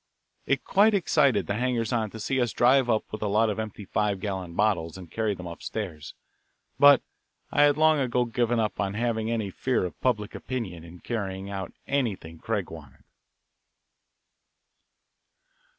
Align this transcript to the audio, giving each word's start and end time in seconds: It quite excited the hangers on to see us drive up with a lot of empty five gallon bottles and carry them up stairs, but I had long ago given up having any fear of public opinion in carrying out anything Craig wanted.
It 0.47 0.63
quite 0.63 0.95
excited 0.95 1.45
the 1.45 1.53
hangers 1.57 1.93
on 1.93 2.09
to 2.09 2.19
see 2.19 2.41
us 2.41 2.53
drive 2.53 2.89
up 2.89 3.03
with 3.11 3.21
a 3.21 3.27
lot 3.27 3.51
of 3.51 3.59
empty 3.59 3.85
five 3.85 4.19
gallon 4.19 4.55
bottles 4.55 4.97
and 4.97 5.11
carry 5.11 5.35
them 5.35 5.45
up 5.45 5.61
stairs, 5.61 6.15
but 6.79 7.03
I 7.51 7.61
had 7.61 7.77
long 7.77 7.99
ago 7.99 8.25
given 8.25 8.59
up 8.59 8.79
having 8.79 9.29
any 9.29 9.51
fear 9.51 9.85
of 9.85 10.01
public 10.01 10.33
opinion 10.33 10.83
in 10.83 11.01
carrying 11.01 11.51
out 11.51 11.73
anything 11.85 12.39
Craig 12.39 12.71
wanted. 12.71 13.03